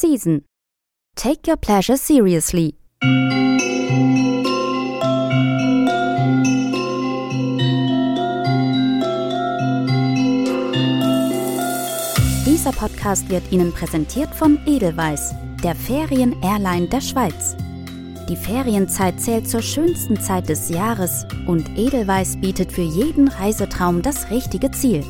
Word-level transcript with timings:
season. 0.00 0.44
Take 1.16 1.46
your 1.46 1.56
pleasure 1.56 1.96
seriously. 1.96 2.74
Dieser 12.46 12.72
Podcast 12.72 13.28
wird 13.30 13.50
Ihnen 13.50 13.72
präsentiert 13.72 14.34
von 14.34 14.58
Edelweiss, 14.66 15.34
der 15.62 15.74
Ferien-Airline 15.74 16.88
der 16.88 17.00
Schweiz. 17.00 17.56
Die 18.28 18.36
Ferienzeit 18.36 19.20
zählt 19.20 19.48
zur 19.48 19.62
schönsten 19.62 20.20
Zeit 20.20 20.48
des 20.48 20.68
Jahres 20.68 21.26
und 21.46 21.68
Edelweiss 21.76 22.40
bietet 22.40 22.70
für 22.70 22.82
jeden 22.82 23.28
Reisetraum 23.28 24.02
das 24.02 24.30
richtige 24.30 24.70
Ziel. 24.70 25.04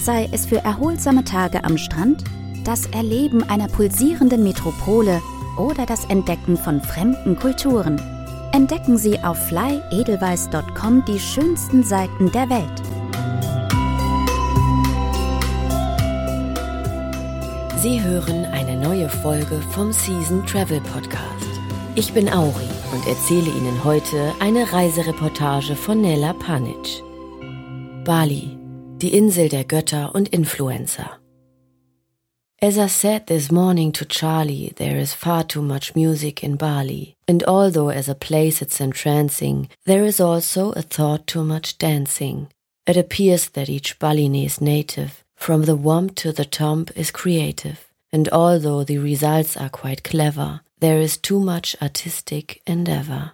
Sei 0.00 0.28
es 0.32 0.46
für 0.46 0.58
erholsame 0.58 1.24
Tage 1.24 1.64
am 1.64 1.76
Strand, 1.76 2.24
das 2.64 2.86
Erleben 2.86 3.42
einer 3.42 3.68
pulsierenden 3.68 4.42
Metropole 4.42 5.20
oder 5.56 5.86
das 5.86 6.04
Entdecken 6.06 6.56
von 6.56 6.80
fremden 6.80 7.36
Kulturen. 7.36 8.00
Entdecken 8.52 8.98
Sie 8.98 9.18
auf 9.20 9.38
flyedelweiss.com 9.48 11.04
die 11.06 11.18
schönsten 11.18 11.84
Seiten 11.84 12.32
der 12.32 12.48
Welt. 12.50 12.82
Sie 17.80 18.02
hören 18.02 18.44
eine 18.46 18.76
neue 18.76 19.08
Folge 19.08 19.60
vom 19.70 19.92
Season 19.92 20.44
Travel 20.44 20.80
Podcast. 20.80 21.48
Ich 21.94 22.12
bin 22.12 22.28
Auri 22.28 22.68
und 22.92 23.06
erzähle 23.06 23.50
Ihnen 23.50 23.84
heute 23.84 24.32
eine 24.38 24.70
Reisereportage 24.72 25.76
von 25.76 26.00
Nella 26.00 26.34
Panic. 26.34 27.02
Bali, 28.04 28.58
die 29.00 29.14
Insel 29.16 29.48
der 29.48 29.64
Götter 29.64 30.14
und 30.14 30.28
Influencer. 30.28 31.19
As 32.62 32.76
I 32.76 32.88
said 32.88 33.26
this 33.26 33.50
morning 33.50 33.90
to 33.92 34.04
Charlie, 34.04 34.74
there 34.76 34.98
is 34.98 35.14
far 35.14 35.44
too 35.44 35.62
much 35.62 35.94
music 35.94 36.44
in 36.44 36.56
Bali, 36.56 37.16
and 37.26 37.42
although 37.44 37.88
as 37.88 38.06
a 38.06 38.14
place 38.14 38.60
it's 38.60 38.82
entrancing, 38.82 39.70
there 39.86 40.04
is 40.04 40.20
also 40.20 40.72
a 40.72 40.82
thought 40.82 41.26
too 41.26 41.42
much 41.42 41.78
dancing. 41.78 42.48
It 42.86 42.98
appears 42.98 43.48
that 43.48 43.70
each 43.70 43.98
Balinese 43.98 44.60
native, 44.60 45.24
from 45.36 45.64
the 45.64 45.74
womb 45.74 46.10
to 46.16 46.32
the 46.32 46.44
tomb, 46.44 46.84
is 46.94 47.10
creative, 47.10 47.88
and 48.12 48.28
although 48.28 48.84
the 48.84 48.98
results 48.98 49.56
are 49.56 49.70
quite 49.70 50.04
clever, 50.04 50.60
there 50.80 51.00
is 51.00 51.16
too 51.16 51.40
much 51.40 51.74
artistic 51.80 52.60
endeavor. 52.66 53.32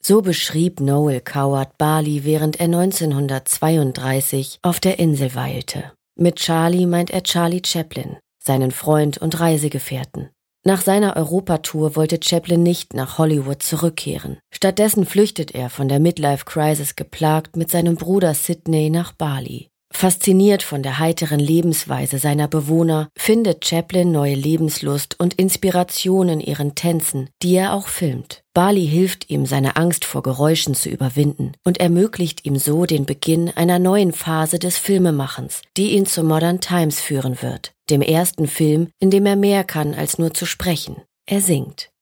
So 0.00 0.20
beschrieb 0.20 0.80
Noel 0.80 1.20
Coward 1.20 1.78
Bali, 1.78 2.24
während 2.24 2.56
er 2.56 2.66
1932 2.66 4.58
auf 4.64 4.80
der 4.80 4.98
Insel 4.98 5.32
weilte. 5.36 5.92
Mit 6.16 6.40
Charlie 6.40 6.86
meint 6.86 7.10
er 7.10 7.22
Charlie 7.22 7.62
Chaplin, 7.64 8.18
seinen 8.44 8.70
Freund 8.70 9.18
und 9.18 9.38
Reisegefährten. 9.38 10.30
Nach 10.64 10.80
seiner 10.80 11.16
Europatour 11.16 11.96
wollte 11.96 12.20
Chaplin 12.22 12.62
nicht 12.62 12.94
nach 12.94 13.18
Hollywood 13.18 13.62
zurückkehren. 13.62 14.38
Stattdessen 14.54 15.06
flüchtet 15.06 15.54
er 15.54 15.70
von 15.70 15.88
der 15.88 15.98
Midlife 15.98 16.44
Crisis 16.44 16.94
geplagt 16.94 17.56
mit 17.56 17.68
seinem 17.68 17.96
Bruder 17.96 18.32
Sidney 18.34 18.88
nach 18.88 19.12
Bali. 19.12 19.71
Fasziniert 19.92 20.62
von 20.62 20.82
der 20.82 20.98
heiteren 20.98 21.38
Lebensweise 21.38 22.18
seiner 22.18 22.48
Bewohner 22.48 23.08
findet 23.16 23.64
Chaplin 23.64 24.10
neue 24.10 24.34
Lebenslust 24.34 25.18
und 25.18 25.34
Inspiration 25.34 26.28
in 26.28 26.40
ihren 26.40 26.74
Tänzen, 26.74 27.30
die 27.42 27.54
er 27.54 27.74
auch 27.74 27.86
filmt. 27.86 28.42
Bali 28.54 28.86
hilft 28.86 29.30
ihm, 29.30 29.46
seine 29.46 29.76
Angst 29.76 30.04
vor 30.04 30.22
Geräuschen 30.22 30.74
zu 30.74 30.88
überwinden 30.88 31.52
und 31.64 31.78
ermöglicht 31.78 32.44
ihm 32.44 32.56
so 32.56 32.84
den 32.84 33.06
Beginn 33.06 33.50
einer 33.50 33.78
neuen 33.78 34.12
Phase 34.12 34.58
des 34.58 34.76
Filmemachens, 34.78 35.62
die 35.76 35.92
ihn 35.92 36.06
zu 36.06 36.24
Modern 36.24 36.60
Times 36.60 37.00
führen 37.00 37.40
wird, 37.40 37.72
dem 37.88 38.02
ersten 38.02 38.48
Film, 38.48 38.88
in 38.98 39.10
dem 39.10 39.26
er 39.26 39.36
mehr 39.36 39.64
kann 39.64 39.94
als 39.94 40.18
nur 40.18 40.34
zu 40.34 40.46
sprechen. 40.46 40.96
Er 41.26 41.40
singt. 41.40 41.92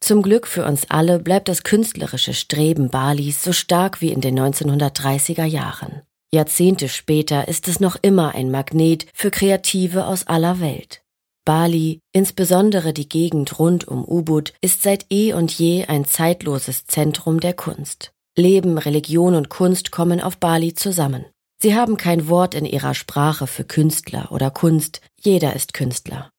Zum 0.00 0.22
Glück 0.22 0.46
für 0.46 0.64
uns 0.64 0.88
alle 0.90 1.18
bleibt 1.18 1.48
das 1.48 1.62
künstlerische 1.62 2.34
Streben 2.34 2.90
Balis 2.90 3.42
so 3.42 3.52
stark 3.52 4.00
wie 4.00 4.12
in 4.12 4.20
den 4.20 4.38
1930er 4.38 5.44
Jahren. 5.44 6.02
Jahrzehnte 6.32 6.88
später 6.88 7.48
ist 7.48 7.68
es 7.68 7.80
noch 7.80 7.96
immer 8.02 8.34
ein 8.34 8.50
Magnet 8.50 9.06
für 9.14 9.30
Kreative 9.30 10.06
aus 10.06 10.26
aller 10.26 10.60
Welt. 10.60 11.02
Bali, 11.44 12.00
insbesondere 12.12 12.92
die 12.92 13.08
Gegend 13.08 13.58
rund 13.60 13.86
um 13.86 14.04
Ubud, 14.04 14.52
ist 14.60 14.82
seit 14.82 15.06
eh 15.10 15.32
und 15.32 15.52
je 15.52 15.84
ein 15.86 16.04
zeitloses 16.04 16.86
Zentrum 16.86 17.38
der 17.38 17.54
Kunst. 17.54 18.12
Leben, 18.36 18.76
Religion 18.78 19.34
und 19.34 19.48
Kunst 19.48 19.92
kommen 19.92 20.20
auf 20.20 20.38
Bali 20.38 20.74
zusammen. 20.74 21.24
Sie 21.62 21.74
haben 21.74 21.96
kein 21.96 22.28
Wort 22.28 22.54
in 22.54 22.66
ihrer 22.66 22.94
Sprache 22.94 23.46
für 23.46 23.64
Künstler 23.64 24.30
oder 24.30 24.50
Kunst, 24.50 25.00
jeder 25.20 25.54
ist 25.54 25.72
Künstler. 25.72 26.30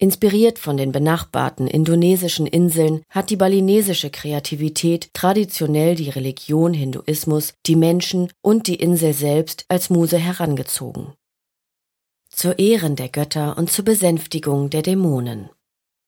Inspiriert 0.00 0.60
von 0.60 0.76
den 0.76 0.92
benachbarten 0.92 1.66
indonesischen 1.66 2.46
Inseln 2.46 3.02
hat 3.10 3.30
die 3.30 3.36
balinesische 3.36 4.10
Kreativität 4.10 5.10
traditionell 5.12 5.96
die 5.96 6.08
Religion 6.08 6.72
Hinduismus, 6.72 7.54
die 7.66 7.74
Menschen 7.74 8.30
und 8.40 8.68
die 8.68 8.76
Insel 8.76 9.12
selbst 9.12 9.64
als 9.66 9.90
Muse 9.90 10.18
herangezogen. 10.18 11.14
Zur 12.30 12.60
Ehren 12.60 12.94
der 12.94 13.08
Götter 13.08 13.58
und 13.58 13.72
zur 13.72 13.84
Besänftigung 13.84 14.70
der 14.70 14.82
Dämonen. 14.82 15.50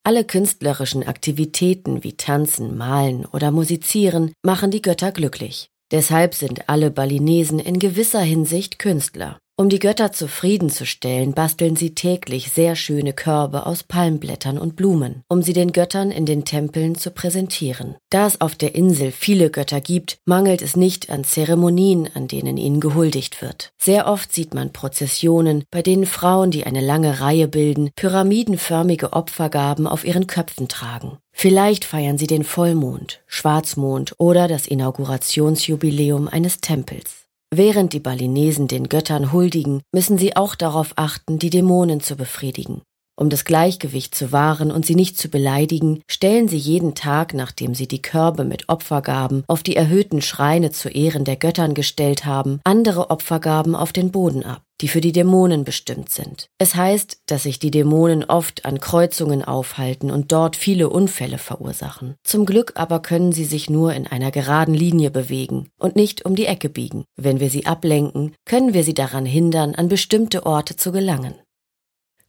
Alle 0.04 0.24
künstlerischen 0.24 1.02
Aktivitäten 1.02 2.04
wie 2.04 2.16
Tanzen, 2.16 2.76
Malen 2.76 3.26
oder 3.26 3.50
Musizieren 3.50 4.32
machen 4.42 4.70
die 4.70 4.82
Götter 4.82 5.10
glücklich. 5.10 5.68
Deshalb 5.90 6.34
sind 6.34 6.68
alle 6.68 6.90
Balinesen 6.90 7.58
in 7.58 7.78
gewisser 7.78 8.20
Hinsicht 8.20 8.78
Künstler. 8.78 9.38
Um 9.60 9.68
die 9.68 9.78
Götter 9.78 10.10
zufriedenzustellen, 10.10 11.34
basteln 11.34 11.76
sie 11.76 11.94
täglich 11.94 12.50
sehr 12.50 12.76
schöne 12.76 13.12
Körbe 13.12 13.66
aus 13.66 13.82
Palmblättern 13.82 14.56
und 14.56 14.74
Blumen, 14.74 15.22
um 15.28 15.42
sie 15.42 15.52
den 15.52 15.72
Göttern 15.72 16.10
in 16.10 16.24
den 16.24 16.46
Tempeln 16.46 16.94
zu 16.94 17.10
präsentieren. 17.10 17.96
Da 18.08 18.26
es 18.26 18.40
auf 18.40 18.54
der 18.54 18.74
Insel 18.74 19.12
viele 19.12 19.50
Götter 19.50 19.82
gibt, 19.82 20.16
mangelt 20.24 20.62
es 20.62 20.76
nicht 20.76 21.10
an 21.10 21.24
Zeremonien, 21.24 22.08
an 22.14 22.26
denen 22.26 22.56
ihnen 22.56 22.80
gehuldigt 22.80 23.42
wird. 23.42 23.70
Sehr 23.76 24.06
oft 24.06 24.32
sieht 24.32 24.54
man 24.54 24.72
Prozessionen, 24.72 25.64
bei 25.70 25.82
denen 25.82 26.06
Frauen, 26.06 26.50
die 26.50 26.64
eine 26.64 26.80
lange 26.80 27.20
Reihe 27.20 27.46
bilden, 27.46 27.90
pyramidenförmige 27.96 29.12
Opfergaben 29.12 29.86
auf 29.86 30.06
ihren 30.06 30.26
Köpfen 30.26 30.68
tragen. 30.68 31.18
Vielleicht 31.32 31.84
feiern 31.84 32.18
sie 32.18 32.26
den 32.26 32.44
Vollmond, 32.44 33.22
Schwarzmond 33.26 34.14
oder 34.18 34.48
das 34.48 34.66
Inaugurationsjubiläum 34.66 36.28
eines 36.28 36.60
Tempels. 36.60 37.26
Während 37.52 37.92
die 37.92 38.00
Balinesen 38.00 38.68
den 38.68 38.88
Göttern 38.88 39.32
huldigen, 39.32 39.82
müssen 39.92 40.19
sie 40.19 40.36
auch 40.36 40.54
darauf 40.54 40.92
achten, 40.96 41.38
die 41.38 41.50
Dämonen 41.50 42.00
zu 42.00 42.16
befriedigen. 42.16 42.82
Um 43.20 43.28
das 43.28 43.44
Gleichgewicht 43.44 44.14
zu 44.14 44.32
wahren 44.32 44.72
und 44.72 44.86
sie 44.86 44.94
nicht 44.94 45.19
zu 45.19 45.28
beleidigen, 45.28 46.00
stellen 46.10 46.48
sie 46.48 46.56
jeden 46.56 46.94
Tag, 46.94 47.34
nachdem 47.34 47.75
sie 47.75 47.86
die 47.86 48.00
Körbe 48.00 48.44
mit 48.44 48.70
Opfergaben 48.70 49.44
auf 49.47 49.62
die 49.62 49.76
erhöhten 49.76 50.22
Schreine 50.22 50.70
zu 50.70 50.88
Ehren 50.88 51.26
der 51.26 51.36
Göttern 51.36 51.75
gestellt 51.75 52.25
haben, 52.25 52.60
andere 52.64 53.10
Opfergaben 53.10 53.75
auf 53.75 53.92
den 53.92 54.10
Boden 54.10 54.42
ab, 54.42 54.62
die 54.81 54.88
für 54.88 55.03
die 55.03 55.12
Dämonen 55.12 55.64
bestimmt 55.64 56.08
sind. 56.08 56.48
Es 56.56 56.76
heißt, 56.76 57.19
dass 57.26 57.42
sich 57.42 57.58
die 57.58 57.70
Dämonen 57.70 58.25
oft 58.25 58.64
an 58.64 58.81
Kreuzungen 58.81 59.44
aufhalten 59.44 60.10
und 60.10 60.32
dort 60.32 60.56
viele 60.56 60.88
Unfälle 60.88 61.37
verursachen. 61.37 62.14
Zum 62.25 62.47
Glück 62.47 62.72
aber 62.76 63.02
können 63.02 63.32
sie 63.32 63.44
sich 63.44 63.69
nur 63.69 63.92
in 63.92 64.06
einer 64.06 64.31
geraden 64.31 64.75
Linie 64.75 65.10
bewegen 65.10 65.69
und 65.78 65.94
nicht 65.94 66.25
um 66.25 66.37
die 66.37 66.47
Ecke 66.47 66.70
biegen. 66.70 67.04
Wenn 67.16 67.38
wir 67.38 67.50
sie 67.50 67.66
ablenken, 67.66 68.32
können 68.47 68.72
wir 68.72 68.82
sie 68.82 68.94
daran 68.94 69.26
hindern, 69.26 69.75
an 69.75 69.88
bestimmte 69.88 70.47
Orte 70.47 70.76
zu 70.76 70.91
gelangen. 70.91 71.34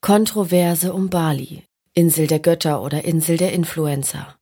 Kontroverse 0.03 0.93
um 0.93 1.11
Bali, 1.11 1.61
Insel 1.93 2.25
der 2.25 2.39
Götter 2.39 2.81
oder 2.81 3.05
Insel 3.05 3.37
der 3.37 3.53
Influencer. 3.53 4.35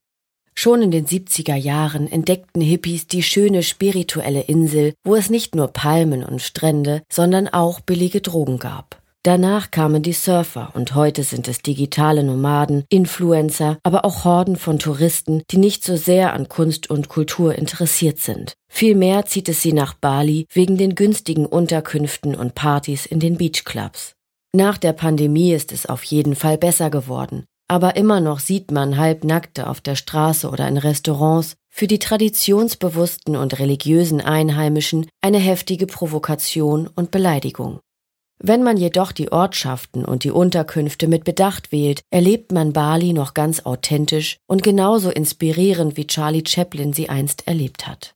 Schon 0.56 0.82
in 0.82 0.90
den 0.90 1.06
70er 1.06 1.56
Jahren 1.56 2.10
entdeckten 2.10 2.62
Hippies 2.62 3.08
die 3.08 3.24
schöne 3.24 3.62
spirituelle 3.62 4.40
Insel, 4.44 4.94
wo 5.04 5.16
es 5.16 5.30
nicht 5.30 5.56
nur 5.56 5.68
Palmen 5.68 6.24
und 6.24 6.42
Strände, 6.42 7.02
sondern 7.12 7.50
auch 7.50 7.82
billige 7.82 8.22
Drogen 8.22 8.58
gab. 8.58 9.02
Danach 9.24 9.70
kamen 9.70 10.02
die 10.02 10.14
Surfer 10.14 10.72
und 10.76 10.96
heute 10.96 11.24
sind 11.24 11.50
es 11.50 11.62
digitale 11.62 12.24
Nomaden, 12.24 12.86
Influencer, 12.88 13.80
aber 13.84 14.06
auch 14.06 14.24
Horden 14.24 14.56
von 14.56 14.80
Touristen, 14.80 15.44
die 15.52 15.58
nicht 15.58 15.84
so 15.84 15.98
sehr 15.98 16.32
an 16.32 16.48
Kunst 16.48 16.90
und 16.90 17.10
Kultur 17.10 17.54
interessiert 17.56 18.20
sind. 18.20 18.54
Vielmehr 18.70 19.26
zieht 19.26 19.50
es 19.50 19.62
sie 19.62 19.74
nach 19.74 19.94
Bali 19.94 20.46
wegen 20.54 20.78
den 20.78 20.96
günstigen 20.96 21.46
Unterkünften 21.46 22.34
und 22.34 22.56
Partys 22.56 23.06
in 23.06 23.20
den 23.20 23.38
Beachclubs. 23.38 24.16
Nach 24.56 24.78
der 24.78 24.94
Pandemie 24.94 25.54
ist 25.54 25.72
es 25.72 25.86
auf 25.86 26.04
jeden 26.04 26.36
Fall 26.36 26.58
besser 26.58 26.90
geworden, 26.90 27.46
aber 27.68 27.96
immer 27.96 28.20
noch 28.20 28.40
sieht 28.40 28.72
man 28.72 28.98
Halbnackte 28.98 29.68
auf 29.68 29.80
der 29.80 29.96
Straße 29.96 30.50
oder 30.50 30.68
in 30.68 30.78
Restaurants, 30.78 31.56
für 31.72 31.86
die 31.86 32.00
traditionsbewussten 32.00 33.36
und 33.36 33.60
religiösen 33.60 34.22
Einheimischen 34.22 35.08
eine 35.22 35.38
heftige 35.38 35.86
Provokation 35.86 36.88
und 36.88 37.12
Beleidigung. 37.12 37.80
Wenn 38.42 38.64
man 38.64 38.78
jedoch 38.78 39.12
die 39.12 39.32
Ortschaften 39.32 40.04
und 40.04 40.24
die 40.24 40.32
Unterkünfte 40.32 41.08
mit 41.08 41.26
Bedacht 41.26 41.72
wählt, 41.72 42.02
erlebt 42.10 42.52
man 42.52 42.74
Bali 42.74 43.14
noch 43.14 43.34
ganz 43.34 43.66
authentisch 43.66 44.38
und 44.48 44.64
genauso 44.64 45.12
inspirierend 45.12 45.96
wie 45.96 46.08
Charlie 46.08 46.44
Chaplin 46.46 46.94
sie 46.94 47.10
einst 47.10 47.48
erlebt 47.48 47.86
hat. 47.86 48.16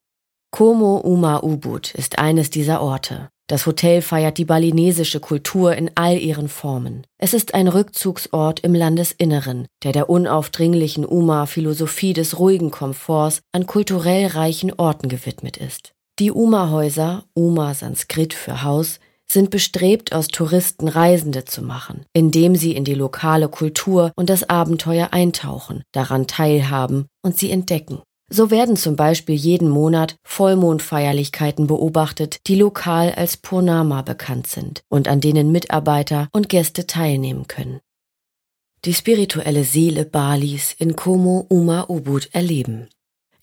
Como 0.52 0.98
Uma 0.98 1.44
Ubud 1.44 1.94
ist 1.94 2.20
eines 2.20 2.50
dieser 2.50 2.82
Orte. 2.82 3.30
Das 3.48 3.66
Hotel 3.66 4.02
feiert 4.02 4.38
die 4.38 4.46
balinesische 4.46 5.20
Kultur 5.20 5.76
in 5.76 5.92
all 5.96 6.18
ihren 6.18 6.48
Formen. 6.48 7.06
Es 7.18 7.34
ist 7.34 7.54
ein 7.54 7.68
Rückzugsort 7.68 8.62
im 8.62 8.74
Landesinneren, 8.74 9.68
der 9.84 9.92
der 9.92 10.10
unaufdringlichen 10.10 11.06
Uma-Philosophie 11.06 12.14
des 12.14 12.40
ruhigen 12.40 12.72
Komforts 12.72 13.42
an 13.52 13.68
kulturell 13.68 14.28
reichen 14.28 14.72
Orten 14.74 15.10
gewidmet 15.10 15.58
ist. 15.58 15.92
Die 16.20 16.32
Uma-Häuser, 16.32 17.26
Uma 17.34 17.74
Sanskrit 17.74 18.34
für 18.34 18.64
Haus, 18.64 19.00
sind 19.30 19.50
bestrebt, 19.50 20.14
aus 20.14 20.28
Touristen 20.28 20.88
Reisende 20.88 21.44
zu 21.44 21.64
machen, 21.64 22.06
indem 22.14 22.56
sie 22.56 22.74
in 22.74 22.86
die 22.86 22.94
lokale 22.94 23.50
Kultur 23.50 24.12
und 24.16 24.30
das 24.30 24.48
Abenteuer 24.48 25.10
eintauchen, 25.12 25.84
daran 25.92 26.28
teilhaben 26.28 27.08
und 27.24 27.38
sie 27.38 27.52
entdecken. 27.52 28.02
So 28.36 28.50
werden 28.50 28.76
zum 28.76 28.96
Beispiel 28.96 29.36
jeden 29.36 29.70
Monat 29.70 30.16
Vollmondfeierlichkeiten 30.24 31.68
beobachtet, 31.68 32.40
die 32.48 32.56
lokal 32.56 33.14
als 33.14 33.38
Purnama 33.38 34.02
bekannt 34.02 34.48
sind 34.48 34.82
und 34.90 35.08
an 35.08 35.22
denen 35.22 35.52
Mitarbeiter 35.52 36.30
und 36.32 36.50
Gäste 36.50 36.88
teilnehmen 36.88 37.46
können. 37.46 37.80
Die 38.86 38.96
spirituelle 38.96 39.64
Seele 39.64 40.04
Balis 40.06 40.74
in 40.80 40.96
Como 40.96 41.46
Uma 41.48 41.88
Ubud 41.90 42.30
erleben. 42.32 42.88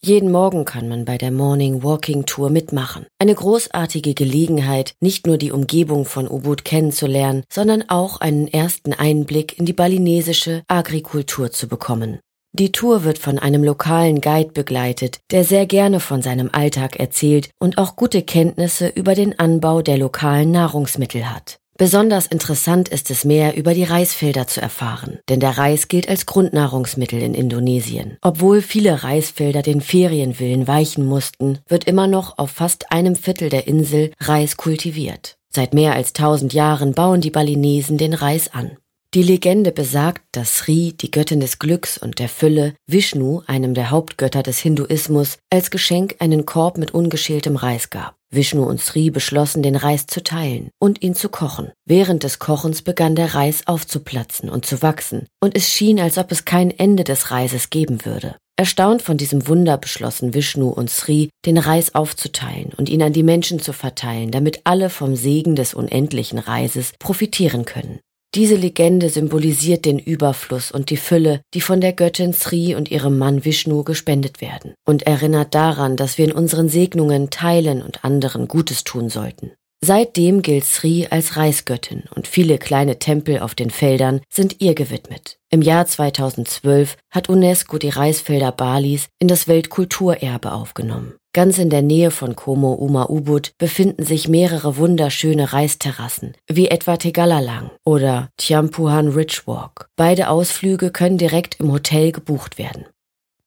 Jeden 0.02 0.32
Morgen 0.32 0.64
kann 0.64 0.88
man 0.88 1.04
bei 1.04 1.18
der 1.18 1.30
Morning 1.30 1.84
Walking 1.84 2.26
Tour 2.26 2.50
mitmachen. 2.50 3.06
Eine 3.20 3.36
großartige 3.36 4.14
Gelegenheit, 4.14 4.94
nicht 4.98 5.24
nur 5.24 5.38
die 5.38 5.52
Umgebung 5.52 6.04
von 6.04 6.26
Ubud 6.28 6.64
kennenzulernen, 6.64 7.44
sondern 7.48 7.88
auch 7.88 8.20
einen 8.20 8.48
ersten 8.48 8.92
Einblick 8.92 9.56
in 9.56 9.66
die 9.66 9.72
balinesische 9.72 10.64
Agrikultur 10.66 11.52
zu 11.52 11.68
bekommen. 11.68 12.18
Die 12.52 12.72
Tour 12.72 13.04
wird 13.04 13.18
von 13.18 13.38
einem 13.38 13.62
lokalen 13.62 14.20
Guide 14.20 14.50
begleitet, 14.52 15.20
der 15.30 15.44
sehr 15.44 15.66
gerne 15.66 16.00
von 16.00 16.20
seinem 16.20 16.50
Alltag 16.52 16.96
erzählt 16.96 17.50
und 17.60 17.78
auch 17.78 17.94
gute 17.94 18.22
Kenntnisse 18.22 18.88
über 18.88 19.14
den 19.14 19.38
Anbau 19.38 19.82
der 19.82 19.98
lokalen 19.98 20.50
Nahrungsmittel 20.50 21.30
hat. 21.30 21.60
Besonders 21.78 22.26
interessant 22.26 22.90
ist 22.90 23.10
es 23.10 23.24
mehr 23.24 23.56
über 23.56 23.72
die 23.72 23.84
Reisfelder 23.84 24.46
zu 24.46 24.60
erfahren, 24.60 25.20
denn 25.30 25.40
der 25.40 25.56
Reis 25.56 25.88
gilt 25.88 26.10
als 26.10 26.26
Grundnahrungsmittel 26.26 27.22
in 27.22 27.32
Indonesien. 27.32 28.18
Obwohl 28.20 28.60
viele 28.60 29.02
Reisfelder 29.02 29.62
den 29.62 29.80
Ferienvillen 29.80 30.68
weichen 30.68 31.06
mussten, 31.06 31.60
wird 31.68 31.84
immer 31.84 32.06
noch 32.06 32.36
auf 32.36 32.50
fast 32.50 32.92
einem 32.92 33.16
Viertel 33.16 33.48
der 33.48 33.66
Insel 33.66 34.10
Reis 34.20 34.58
kultiviert. 34.58 35.38
Seit 35.48 35.72
mehr 35.72 35.94
als 35.94 36.12
tausend 36.12 36.52
Jahren 36.52 36.92
bauen 36.92 37.22
die 37.22 37.30
Balinesen 37.30 37.96
den 37.96 38.12
Reis 38.12 38.52
an. 38.52 38.72
Die 39.12 39.24
Legende 39.24 39.72
besagt, 39.72 40.22
dass 40.30 40.58
Sri, 40.58 40.92
die 40.92 41.10
Göttin 41.10 41.40
des 41.40 41.58
Glücks 41.58 41.98
und 41.98 42.20
der 42.20 42.28
Fülle, 42.28 42.74
Vishnu, 42.86 43.42
einem 43.48 43.74
der 43.74 43.90
Hauptgötter 43.90 44.44
des 44.44 44.60
Hinduismus, 44.60 45.38
als 45.50 45.72
Geschenk 45.72 46.14
einen 46.20 46.46
Korb 46.46 46.78
mit 46.78 46.94
ungeschältem 46.94 47.56
Reis 47.56 47.90
gab. 47.90 48.14
Vishnu 48.30 48.62
und 48.62 48.80
Sri 48.80 49.10
beschlossen, 49.10 49.64
den 49.64 49.74
Reis 49.74 50.06
zu 50.06 50.22
teilen 50.22 50.70
und 50.78 51.02
ihn 51.02 51.16
zu 51.16 51.28
kochen. 51.28 51.72
Während 51.84 52.22
des 52.22 52.38
Kochens 52.38 52.82
begann 52.82 53.16
der 53.16 53.34
Reis 53.34 53.66
aufzuplatzen 53.66 54.48
und 54.48 54.64
zu 54.64 54.80
wachsen, 54.80 55.26
und 55.40 55.56
es 55.56 55.68
schien, 55.68 55.98
als 55.98 56.16
ob 56.16 56.30
es 56.30 56.44
kein 56.44 56.70
Ende 56.70 57.02
des 57.02 57.32
Reises 57.32 57.70
geben 57.70 58.04
würde. 58.04 58.36
Erstaunt 58.54 59.02
von 59.02 59.16
diesem 59.16 59.48
Wunder 59.48 59.76
beschlossen 59.76 60.34
Vishnu 60.34 60.68
und 60.68 60.88
Sri, 60.88 61.30
den 61.46 61.58
Reis 61.58 61.96
aufzuteilen 61.96 62.74
und 62.76 62.88
ihn 62.88 63.02
an 63.02 63.12
die 63.12 63.24
Menschen 63.24 63.58
zu 63.58 63.72
verteilen, 63.72 64.30
damit 64.30 64.60
alle 64.62 64.88
vom 64.88 65.16
Segen 65.16 65.56
des 65.56 65.74
unendlichen 65.74 66.38
Reises 66.38 66.92
profitieren 67.00 67.64
können. 67.64 67.98
Diese 68.36 68.54
Legende 68.54 69.08
symbolisiert 69.08 69.84
den 69.84 69.98
Überfluss 69.98 70.70
und 70.70 70.90
die 70.90 70.96
Fülle, 70.96 71.40
die 71.52 71.60
von 71.60 71.80
der 71.80 71.92
Göttin 71.92 72.32
Sri 72.32 72.76
und 72.76 72.88
ihrem 72.88 73.18
Mann 73.18 73.44
Vishnu 73.44 73.82
gespendet 73.82 74.40
werden 74.40 74.74
und 74.84 75.02
erinnert 75.02 75.52
daran, 75.56 75.96
dass 75.96 76.16
wir 76.16 76.26
in 76.26 76.32
unseren 76.32 76.68
Segnungen 76.68 77.30
teilen 77.30 77.82
und 77.82 78.04
anderen 78.04 78.46
Gutes 78.46 78.84
tun 78.84 79.08
sollten. 79.08 79.50
Seitdem 79.82 80.42
gilt 80.42 80.64
Sri 80.64 81.08
als 81.10 81.36
Reisgöttin 81.36 82.04
und 82.14 82.28
viele 82.28 82.58
kleine 82.58 82.98
Tempel 82.98 83.40
auf 83.40 83.54
den 83.54 83.70
Feldern 83.70 84.20
sind 84.30 84.60
ihr 84.60 84.74
gewidmet. 84.74 85.38
Im 85.50 85.62
Jahr 85.62 85.86
2012 85.86 86.98
hat 87.10 87.28
UNESCO 87.28 87.78
die 87.78 87.88
Reisfelder 87.88 88.52
Balis 88.52 89.08
in 89.18 89.26
das 89.26 89.48
Weltkulturerbe 89.48 90.52
aufgenommen. 90.52 91.14
Ganz 91.32 91.58
in 91.58 91.70
der 91.70 91.82
Nähe 91.82 92.10
von 92.10 92.34
Como 92.34 92.72
Uma 92.72 93.08
Ubud 93.08 93.52
befinden 93.56 94.04
sich 94.04 94.26
mehrere 94.26 94.76
wunderschöne 94.76 95.52
Reisterrassen, 95.52 96.34
wie 96.48 96.66
etwa 96.66 96.96
Tegalalang 96.96 97.70
oder 97.84 98.30
Tiampuhan 98.36 99.06
Ridge 99.08 99.42
Walk. 99.46 99.86
Beide 99.94 100.28
Ausflüge 100.28 100.90
können 100.90 101.18
direkt 101.18 101.60
im 101.60 101.70
Hotel 101.70 102.10
gebucht 102.10 102.58
werden. 102.58 102.86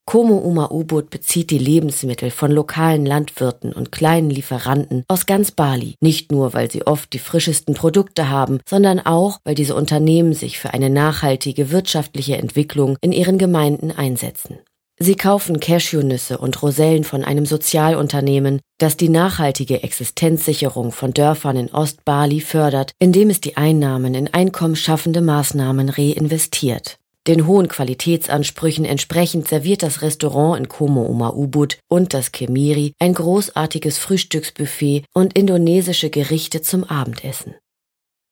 Como 0.05 0.37
Uma 0.37 0.71
Ubud 0.71 1.09
bezieht 1.09 1.51
die 1.51 1.57
Lebensmittel 1.57 2.31
von 2.31 2.51
lokalen 2.51 3.05
Landwirten 3.05 3.73
und 3.73 3.91
kleinen 3.91 4.29
Lieferanten 4.29 5.03
aus 5.09 5.25
ganz 5.25 5.51
Bali, 5.51 5.95
nicht 5.99 6.31
nur, 6.31 6.53
weil 6.53 6.71
sie 6.71 6.87
oft 6.87 7.11
die 7.11 7.19
frischesten 7.19 7.73
Produkte 7.73 8.29
haben, 8.29 8.59
sondern 8.65 9.01
auch, 9.01 9.39
weil 9.43 9.55
diese 9.55 9.75
Unternehmen 9.75 10.33
sich 10.33 10.57
für 10.57 10.73
eine 10.73 10.89
nachhaltige 10.89 11.71
wirtschaftliche 11.71 12.37
Entwicklung 12.37 12.97
in 13.01 13.11
ihren 13.11 13.37
Gemeinden 13.37 13.91
einsetzen. 13.91 14.59
Sie 14.99 15.15
kaufen 15.15 15.59
Cashewnüsse 15.59 16.37
und 16.37 16.61
Rosellen 16.61 17.03
von 17.03 17.23
einem 17.23 17.45
Sozialunternehmen, 17.45 18.61
das 18.77 18.95
die 18.95 19.09
nachhaltige 19.09 19.81
Existenzsicherung 19.81 20.91
von 20.91 21.13
Dörfern 21.13 21.57
in 21.57 21.73
Ostbali 21.73 22.41
fördert, 22.41 22.91
indem 22.99 23.29
es 23.29 23.41
die 23.41 23.57
Einnahmen 23.57 24.13
in 24.13 24.33
einkommensschaffende 24.33 25.21
Maßnahmen 25.21 25.89
reinvestiert. 25.89 26.99
Den 27.25 27.47
hohen 27.47 27.69
Qualitätsansprüchen 27.69 28.83
entsprechend 28.83 29.47
serviert 29.47 29.81
das 29.81 30.01
Restaurant 30.01 30.59
in 30.59 30.67
Como 30.67 31.03
Uma 31.03 31.29
Ubud 31.29 31.79
und 31.87 32.13
das 32.13 32.33
Kemiri 32.33 32.93
ein 32.99 33.13
großartiges 33.13 33.97
Frühstücksbuffet 33.97 35.05
und 35.13 35.37
indonesische 35.37 36.09
Gerichte 36.09 36.61
zum 36.61 36.83
Abendessen. 36.83 37.55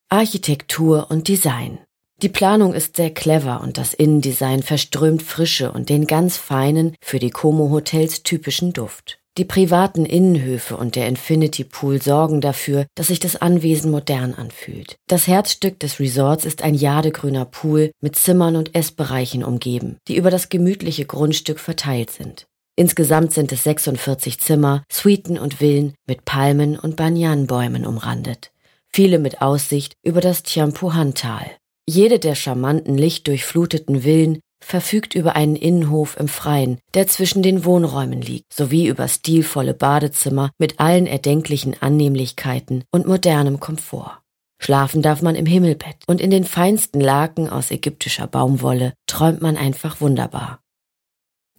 Architektur 0.10 1.08
und 1.10 1.30
Design 1.30 1.80
die 2.22 2.30
Planung 2.30 2.74
ist 2.74 2.98
sehr 2.98 3.12
clever 3.12 3.62
und 3.62 3.78
das 3.78 3.94
Innendesign 3.94 4.62
verströmt 4.62 5.24
Frische 5.24 5.72
und 5.72 5.90
den 5.90 6.06
ganz 6.06 6.38
feinen, 6.38 6.96
für 7.02 7.20
die 7.20 7.32
Como 7.32 7.72
Hotels 7.72 8.24
typischen 8.24 8.74
Duft. 8.74 9.18
Die 9.38 9.46
privaten 9.46 10.06
Innenhöfe 10.06 10.76
und 10.76 10.96
der 10.96 11.08
Infinity 11.08 11.64
Pool 11.64 12.02
sorgen 12.02 12.42
dafür, 12.42 12.86
dass 12.96 13.08
sich 13.08 13.20
das 13.20 13.38
Anwesen 13.38 13.90
modern 13.90 14.34
anfühlt. 14.34 14.98
Das 15.08 15.26
Herzstück 15.26 15.80
des 15.80 16.02
Resorts 16.02 16.44
ist 16.44 16.64
ein 16.64 16.76
jadegrüner 16.76 17.46
Pool 17.46 17.92
mit 18.02 18.18
Zimmern 18.18 18.58
und 18.58 18.76
Essbereichen 18.76 19.44
umgeben, 19.44 19.98
die 20.10 20.18
über 20.18 20.32
das 20.32 20.50
gemütliche 20.50 21.06
Grundstück 21.06 21.60
verteilt 21.60 22.12
sind. 22.12 22.46
Insgesamt 22.76 23.34
sind 23.34 23.52
es 23.54 23.64
46 23.64 24.40
Zimmer, 24.40 24.84
Suiten 24.92 25.40
und 25.40 25.56
Villen 25.56 25.94
mit 26.08 26.26
Palmen 26.26 26.78
und 26.78 26.98
Banyanbäumen 26.98 27.86
umrandet. 27.86 28.52
Viele 28.90 29.18
mit 29.18 29.42
Aussicht 29.42 29.94
über 30.04 30.20
das 30.20 30.44
Tiampuhan-Tal. 30.44 31.52
Jede 31.88 32.20
der 32.20 32.36
charmanten, 32.36 32.98
lichtdurchfluteten 32.98 34.02
Villen 34.02 34.40
verfügt 34.64 35.16
über 35.16 35.36
einen 35.36 35.56
Innenhof 35.56 36.18
im 36.20 36.28
Freien, 36.28 36.80
der 36.94 37.08
zwischen 37.08 37.42
den 37.42 37.66
Wohnräumen 37.66 38.22
liegt, 38.22 38.54
sowie 38.54 38.88
über 38.88 39.08
stilvolle 39.08 39.74
Badezimmer 39.74 40.52
mit 40.60 40.80
allen 40.80 41.08
erdenklichen 41.08 41.76
Annehmlichkeiten 41.82 42.84
und 42.92 43.08
modernem 43.08 43.60
Komfort. 43.60 44.22
Schlafen 44.60 45.02
darf 45.02 45.24
man 45.24 45.36
im 45.36 45.48
Himmelbett 45.48 45.98
und 46.06 46.22
in 46.22 46.30
den 46.30 46.44
feinsten 46.44 47.02
Laken 47.02 47.50
aus 47.50 47.72
ägyptischer 47.72 48.28
Baumwolle 48.28 48.94
träumt 49.08 49.42
man 49.42 49.58
einfach 49.58 50.02
wunderbar. 50.02 50.60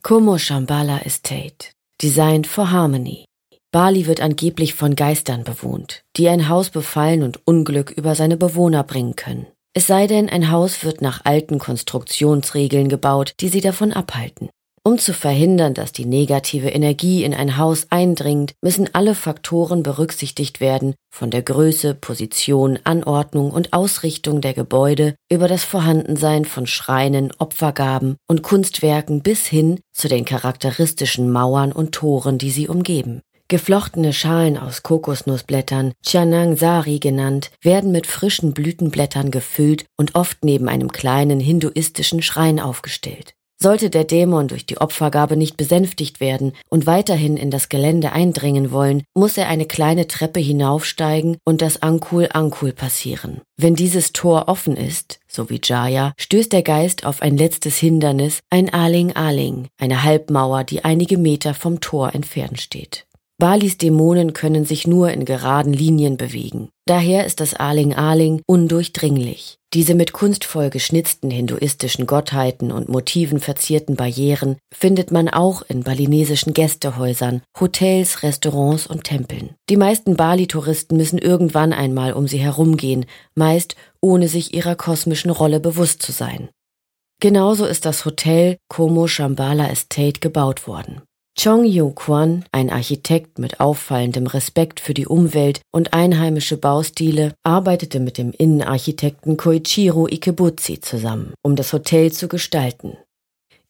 Como 0.03 0.39
Shambhala 0.39 1.01
Estate, 1.05 1.73
designed 2.01 2.47
for 2.47 2.71
harmony. 2.71 3.25
Bali 3.73 4.07
wird 4.07 4.21
angeblich 4.21 4.75
von 4.75 4.95
Geistern 4.95 5.45
bewohnt, 5.45 6.05
die 6.17 6.29
ein 6.29 6.49
Haus 6.49 6.71
befallen 6.71 7.23
und 7.23 7.41
Unglück 7.47 7.91
über 7.91 8.15
seine 8.15 8.37
Bewohner 8.37 8.85
bringen 8.85 9.17
können. 9.17 9.47
Es 9.75 9.87
sei 9.87 10.07
denn, 10.07 10.29
ein 10.29 10.51
Haus 10.51 10.85
wird 10.85 11.01
nach 11.01 11.25
alten 11.25 11.59
Konstruktionsregeln 11.59 12.89
gebaut, 12.89 13.33
die 13.41 13.49
sie 13.49 13.63
davon 13.63 13.93
abhalten. 13.93 14.51
Um 14.85 14.99
zu 14.99 15.15
verhindern, 15.15 15.75
dass 15.75 15.93
die 15.93 16.05
negative 16.05 16.69
Energie 16.69 17.23
in 17.23 17.35
ein 17.35 17.57
Haus 17.57 17.87
eindringt, 17.91 18.55
müssen 18.63 18.93
alle 18.95 19.15
Faktoren 19.15 19.85
berücksichtigt 19.85 20.61
werden, 20.61 20.95
von 21.09 21.31
der 21.31 21.43
Größe, 21.43 21.95
Position, 21.95 22.81
Anordnung 22.83 23.53
und 23.53 23.73
Ausrichtung 23.73 24.41
der 24.41 24.55
Gebäude 24.55 25.15
über 25.31 25.47
das 25.47 25.63
Vorhandensein 25.63 26.45
von 26.45 26.67
Schreinen, 26.67 27.33
Opfergaben 27.39 28.17
und 28.27 28.43
Kunstwerken 28.43 29.23
bis 29.23 29.47
hin 29.47 29.79
zu 29.93 30.09
den 30.09 30.25
charakteristischen 30.25 31.31
Mauern 31.31 31.71
und 31.71 31.93
Toren, 31.93 32.39
die 32.39 32.51
sie 32.51 32.69
umgeben. 32.69 33.23
Geflochtene 33.53 34.15
Schalen 34.15 34.57
aus 34.57 34.83
Kokosnussblättern, 34.83 35.93
Chanang 36.03 36.57
Sari 36.57 37.01
genannt, 37.01 37.51
werden 37.61 37.93
mit 37.93 38.07
frischen 38.07 38.55
Blütenblättern 38.55 39.31
gefüllt 39.31 39.85
und 39.99 40.15
oft 40.15 40.43
neben 40.43 40.71
einem 40.71 40.91
kleinen 40.91 41.39
hinduistischen 41.39 42.23
Schrein 42.23 42.59
aufgestellt. 42.59 43.35
Sollte 43.61 43.91
der 43.91 44.05
Dämon 44.05 44.49
durch 44.49 44.65
die 44.65 44.79
Opfergabe 44.79 45.37
nicht 45.37 45.59
besänftigt 45.59 46.19
werden 46.19 46.55
und 46.71 46.87
weiterhin 46.87 47.37
in 47.37 47.51
das 47.51 47.69
Gelände 47.69 48.13
eindringen 48.13 48.73
wollen, 48.73 49.03
muss 49.13 49.37
er 49.37 49.49
eine 49.49 49.67
kleine 49.67 50.07
Treppe 50.07 50.41
hinaufsteigen 50.41 51.37
und 51.45 51.61
das 51.61 51.83
Ankul 51.83 52.31
Ankul 52.33 52.73
passieren. 52.73 53.43
Wenn 53.59 53.75
dieses 53.75 54.15
Tor 54.15 54.49
offen 54.49 54.79
ist, 54.79 55.21
so 55.29 55.51
wie 55.51 55.61
Jaya, 55.63 56.15
stößt 56.17 56.55
der 56.55 56.63
Geist 56.63 57.05
auf 57.05 57.21
ein 57.21 57.37
letztes 57.37 57.77
Hindernis, 57.77 58.41
ein 58.49 58.73
Aling 58.73 59.13
Aling, 59.13 59.69
eine 59.79 60.05
Halbmauer, 60.05 60.65
die 60.65 60.87
einige 60.87 61.19
Meter 61.19 61.53
vom 61.53 61.81
Tor 61.81 62.15
entfernt 62.15 62.59
steht. 62.59 63.05
Balis 63.39 63.77
Dämonen 63.77 64.35
können 64.35 64.65
sich 64.65 64.87
nur 64.87 65.11
in 65.11 65.25
geraden 65.25 65.73
Linien 65.73 66.17
bewegen. 66.17 66.69
Daher 66.87 67.27
ist 67.27 67.41
das 67.41 67.55
Aling 67.55 67.95
Aling 67.95 68.43
undurchdringlich. 68.47 69.57
Diese 69.75 69.95
mit 69.95 70.13
kunstvoll 70.13 70.69
geschnitzten 70.69 71.31
hinduistischen 71.31 72.07
Gottheiten 72.07 72.71
und 72.71 72.89
Motiven 72.89 73.41
verzierten 73.41 73.97
Barrieren 73.97 74.59
findet 74.73 75.11
man 75.11 75.29
auch 75.29 75.63
in 75.63 75.83
balinesischen 75.83 76.53
Gästehäusern, 76.53 77.43
Hotels, 77.59 78.23
Restaurants 78.23 78.87
und 78.87 79.05
Tempeln. 79.05 79.55
Die 79.71 79.79
meisten 79.79 80.15
Bali-Touristen 80.15 80.97
müssen 80.97 81.19
irgendwann 81.19 81.73
einmal 81.73 82.13
um 82.13 82.29
sie 82.29 82.39
herumgehen, 82.39 83.07
meist 83.35 83.77
ohne 84.03 84.29
sich 84.29 84.55
ihrer 84.55 84.77
kosmischen 84.77 85.31
Rolle 85.31 85.59
bewusst 85.59 86.03
zu 86.03 86.13
sein. 86.13 86.51
Genauso 87.21 87.65
ist 87.65 87.87
das 87.87 88.05
Hotel 88.05 88.59
Como 88.69 89.07
Shambhala 89.07 89.69
Estate 89.69 90.21
gebaut 90.21 90.67
worden. 90.67 91.03
Chong 91.39 91.65
Yu 91.65 91.91
Kwan, 91.91 92.45
ein 92.53 92.69
Architekt 92.69 93.39
mit 93.39 93.59
auffallendem 93.59 94.27
Respekt 94.27 94.81
für 94.81 94.93
die 94.93 95.07
Umwelt 95.07 95.63
und 95.73 95.95
einheimische 95.95 96.59
Baustile, 96.59 97.35
arbeitete 97.43 98.01
mit 98.01 98.19
dem 98.19 98.33
Innenarchitekten 98.33 99.39
Koichiro 99.39 100.07
Ikebutsu 100.07 100.77
zusammen, 100.77 101.33
um 101.43 101.57
das 101.57 101.73
Hotel 101.73 102.13
zu 102.13 102.29
gestalten. 102.29 102.99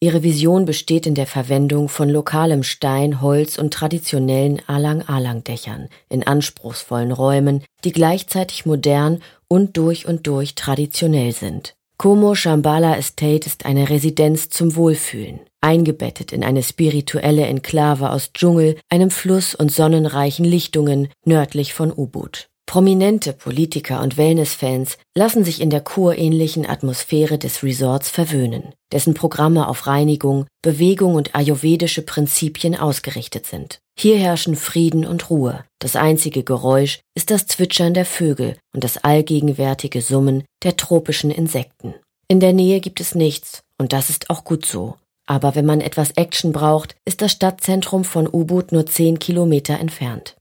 Ihre 0.00 0.24
Vision 0.24 0.64
besteht 0.64 1.06
in 1.06 1.14
der 1.14 1.28
Verwendung 1.28 1.88
von 1.88 2.08
lokalem 2.08 2.64
Stein, 2.64 3.20
Holz 3.20 3.56
und 3.56 3.72
traditionellen 3.72 4.60
Alang-Alang-Dächern 4.66 5.88
in 6.08 6.26
anspruchsvollen 6.26 7.12
Räumen, 7.12 7.62
die 7.84 7.92
gleichzeitig 7.92 8.66
modern 8.66 9.22
und 9.46 9.76
durch 9.76 10.08
und 10.08 10.26
durch 10.26 10.56
traditionell 10.56 11.30
sind. 11.30 11.76
Como 12.02 12.34
Shambhala 12.34 12.96
Estate 12.96 13.46
ist 13.46 13.64
eine 13.64 13.88
Residenz 13.88 14.48
zum 14.48 14.74
Wohlfühlen, 14.74 15.38
eingebettet 15.60 16.32
in 16.32 16.42
eine 16.42 16.64
spirituelle 16.64 17.46
Enklave 17.46 18.10
aus 18.10 18.32
Dschungel, 18.32 18.76
einem 18.88 19.08
Fluss 19.08 19.54
und 19.54 19.70
sonnenreichen 19.70 20.44
Lichtungen 20.44 21.10
nördlich 21.24 21.74
von 21.74 21.92
Ubud. 21.92 22.48
Prominente 22.72 23.34
Politiker 23.34 24.00
und 24.00 24.16
Wellnessfans 24.16 24.96
lassen 25.14 25.44
sich 25.44 25.60
in 25.60 25.68
der 25.68 25.82
kurähnlichen 25.82 26.64
Atmosphäre 26.64 27.36
des 27.36 27.62
Resorts 27.62 28.08
verwöhnen, 28.08 28.72
dessen 28.92 29.12
Programme 29.12 29.68
auf 29.68 29.86
Reinigung, 29.86 30.46
Bewegung 30.62 31.14
und 31.14 31.34
ayurvedische 31.34 32.00
Prinzipien 32.00 32.74
ausgerichtet 32.74 33.44
sind. 33.44 33.80
Hier 33.94 34.16
herrschen 34.16 34.56
Frieden 34.56 35.04
und 35.04 35.28
Ruhe. 35.28 35.66
Das 35.80 35.96
einzige 35.96 36.44
Geräusch 36.44 37.00
ist 37.14 37.30
das 37.30 37.46
Zwitschern 37.46 37.92
der 37.92 38.06
Vögel 38.06 38.56
und 38.74 38.82
das 38.84 39.04
allgegenwärtige 39.04 40.00
Summen 40.00 40.42
der 40.62 40.78
tropischen 40.78 41.30
Insekten. 41.30 41.92
In 42.26 42.40
der 42.40 42.54
Nähe 42.54 42.80
gibt 42.80 43.02
es 43.02 43.14
nichts, 43.14 43.60
und 43.76 43.92
das 43.92 44.08
ist 44.08 44.30
auch 44.30 44.44
gut 44.44 44.64
so. 44.64 44.94
Aber 45.26 45.54
wenn 45.56 45.66
man 45.66 45.82
etwas 45.82 46.12
Action 46.12 46.52
braucht, 46.52 46.96
ist 47.04 47.20
das 47.20 47.32
Stadtzentrum 47.32 48.04
von 48.04 48.26
Ubud 48.26 48.72
nur 48.72 48.86
zehn 48.86 49.18
Kilometer 49.18 49.78
entfernt. 49.78 50.36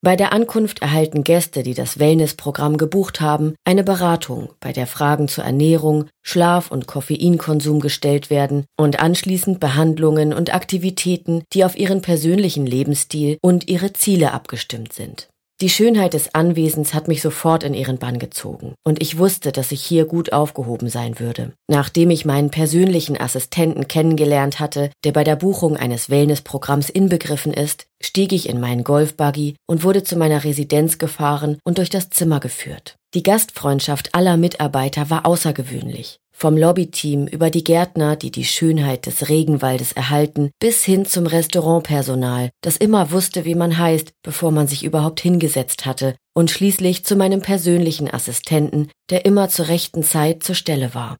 Bei 0.00 0.14
der 0.14 0.32
Ankunft 0.32 0.80
erhalten 0.80 1.24
Gäste, 1.24 1.64
die 1.64 1.74
das 1.74 1.98
Wellnessprogramm 1.98 2.76
gebucht 2.76 3.20
haben, 3.20 3.56
eine 3.64 3.82
Beratung, 3.82 4.50
bei 4.60 4.72
der 4.72 4.86
Fragen 4.86 5.26
zur 5.26 5.42
Ernährung, 5.42 6.08
Schlaf 6.22 6.70
und 6.70 6.86
Koffeinkonsum 6.86 7.80
gestellt 7.80 8.30
werden 8.30 8.64
und 8.76 9.00
anschließend 9.00 9.58
Behandlungen 9.58 10.32
und 10.32 10.54
Aktivitäten, 10.54 11.42
die 11.52 11.64
auf 11.64 11.76
ihren 11.76 12.00
persönlichen 12.00 12.64
Lebensstil 12.64 13.38
und 13.42 13.68
ihre 13.68 13.92
Ziele 13.92 14.32
abgestimmt 14.32 14.92
sind. 14.92 15.28
Die 15.60 15.68
Schönheit 15.68 16.14
des 16.14 16.36
Anwesens 16.36 16.94
hat 16.94 17.08
mich 17.08 17.20
sofort 17.20 17.64
in 17.64 17.74
ihren 17.74 17.98
Bann 17.98 18.20
gezogen, 18.20 18.74
und 18.84 19.02
ich 19.02 19.18
wusste, 19.18 19.50
dass 19.50 19.72
ich 19.72 19.82
hier 19.82 20.04
gut 20.04 20.32
aufgehoben 20.32 20.88
sein 20.88 21.18
würde. 21.18 21.52
Nachdem 21.68 22.10
ich 22.10 22.24
meinen 22.24 22.50
persönlichen 22.50 23.20
Assistenten 23.20 23.88
kennengelernt 23.88 24.60
hatte, 24.60 24.92
der 25.02 25.10
bei 25.10 25.24
der 25.24 25.34
Buchung 25.34 25.76
eines 25.76 26.10
Wellnessprogramms 26.10 26.90
inbegriffen 26.90 27.52
ist, 27.52 27.86
stieg 28.00 28.32
ich 28.32 28.48
in 28.48 28.60
meinen 28.60 28.84
Golfbuggy 28.84 29.56
und 29.66 29.82
wurde 29.82 30.04
zu 30.04 30.14
meiner 30.14 30.44
Residenz 30.44 30.98
gefahren 30.98 31.58
und 31.64 31.78
durch 31.78 31.90
das 31.90 32.08
Zimmer 32.10 32.38
geführt. 32.38 32.94
Die 33.14 33.24
Gastfreundschaft 33.24 34.14
aller 34.14 34.36
Mitarbeiter 34.36 35.10
war 35.10 35.26
außergewöhnlich. 35.26 36.20
Vom 36.40 36.56
Lobbyteam 36.56 37.26
über 37.26 37.50
die 37.50 37.64
Gärtner, 37.64 38.14
die 38.14 38.30
die 38.30 38.44
Schönheit 38.44 39.06
des 39.06 39.28
Regenwaldes 39.28 39.90
erhalten, 39.90 40.52
bis 40.60 40.84
hin 40.84 41.04
zum 41.04 41.26
Restaurantpersonal, 41.26 42.50
das 42.60 42.76
immer 42.76 43.10
wusste, 43.10 43.44
wie 43.44 43.56
man 43.56 43.76
heißt, 43.76 44.12
bevor 44.22 44.52
man 44.52 44.68
sich 44.68 44.84
überhaupt 44.84 45.18
hingesetzt 45.18 45.84
hatte, 45.84 46.14
und 46.36 46.52
schließlich 46.52 47.04
zu 47.04 47.16
meinem 47.16 47.42
persönlichen 47.42 48.08
Assistenten, 48.08 48.88
der 49.10 49.24
immer 49.24 49.48
zur 49.48 49.66
rechten 49.66 50.04
Zeit 50.04 50.44
zur 50.44 50.54
Stelle 50.54 50.94
war. 50.94 51.16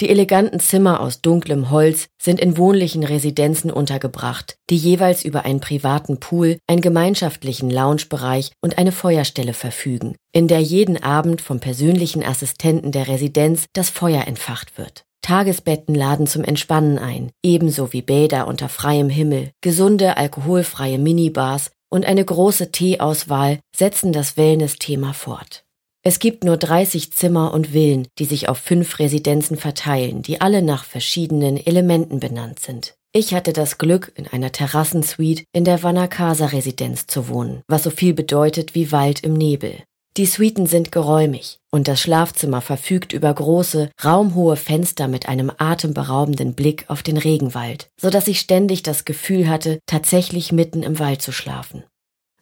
Die 0.00 0.08
eleganten 0.08 0.58
Zimmer 0.58 1.00
aus 1.00 1.20
dunklem 1.20 1.70
Holz 1.70 2.08
sind 2.20 2.40
in 2.40 2.58
wohnlichen 2.58 3.04
Residenzen 3.04 3.70
untergebracht, 3.70 4.56
die 4.68 4.76
jeweils 4.76 5.24
über 5.24 5.44
einen 5.44 5.60
privaten 5.60 6.18
Pool, 6.18 6.58
einen 6.66 6.80
gemeinschaftlichen 6.80 7.70
Loungebereich 7.70 8.50
und 8.60 8.76
eine 8.76 8.90
Feuerstelle 8.90 9.54
verfügen, 9.54 10.16
in 10.32 10.48
der 10.48 10.60
jeden 10.60 11.00
Abend 11.00 11.40
vom 11.40 11.60
persönlichen 11.60 12.24
Assistenten 12.24 12.90
der 12.90 13.06
Residenz 13.06 13.66
das 13.72 13.88
Feuer 13.88 14.26
entfacht 14.26 14.78
wird. 14.78 15.04
Tagesbetten 15.22 15.94
laden 15.94 16.26
zum 16.26 16.42
Entspannen 16.44 16.98
ein, 16.98 17.30
ebenso 17.42 17.92
wie 17.92 18.02
Bäder 18.02 18.46
unter 18.48 18.68
freiem 18.68 19.08
Himmel, 19.08 19.52
gesunde 19.62 20.16
alkoholfreie 20.16 20.98
Minibars 20.98 21.70
und 21.88 22.04
eine 22.04 22.24
große 22.24 22.72
Teeauswahl 22.72 23.60
setzen 23.74 24.12
das 24.12 24.36
Wellness-Thema 24.36 25.14
fort. 25.14 25.63
Es 26.06 26.18
gibt 26.18 26.44
nur 26.44 26.58
30 26.58 27.12
Zimmer 27.12 27.54
und 27.54 27.68
Villen, 27.68 28.06
die 28.18 28.26
sich 28.26 28.50
auf 28.50 28.58
fünf 28.58 28.98
Residenzen 28.98 29.56
verteilen, 29.56 30.20
die 30.20 30.38
alle 30.42 30.60
nach 30.60 30.84
verschiedenen 30.84 31.56
Elementen 31.56 32.20
benannt 32.20 32.60
sind. 32.60 32.94
Ich 33.14 33.32
hatte 33.32 33.54
das 33.54 33.78
Glück, 33.78 34.12
in 34.14 34.26
einer 34.26 34.52
Terrassensuite 34.52 35.44
in 35.54 35.64
der 35.64 35.82
Vanakasa-Residenz 35.82 37.06
zu 37.06 37.28
wohnen, 37.28 37.62
was 37.68 37.84
so 37.84 37.90
viel 37.90 38.12
bedeutet 38.12 38.74
wie 38.74 38.92
Wald 38.92 39.20
im 39.20 39.32
Nebel. 39.32 39.82
Die 40.18 40.26
Suiten 40.26 40.66
sind 40.66 40.92
geräumig 40.92 41.58
und 41.72 41.88
das 41.88 42.02
Schlafzimmer 42.02 42.60
verfügt 42.60 43.14
über 43.14 43.32
große, 43.32 43.88
raumhohe 44.04 44.56
Fenster 44.56 45.08
mit 45.08 45.26
einem 45.26 45.50
atemberaubenden 45.56 46.52
Blick 46.52 46.84
auf 46.88 47.02
den 47.02 47.16
Regenwald, 47.16 47.88
so 47.98 48.10
dass 48.10 48.28
ich 48.28 48.40
ständig 48.40 48.82
das 48.82 49.06
Gefühl 49.06 49.48
hatte, 49.48 49.80
tatsächlich 49.86 50.52
mitten 50.52 50.82
im 50.82 50.98
Wald 50.98 51.22
zu 51.22 51.32
schlafen. 51.32 51.82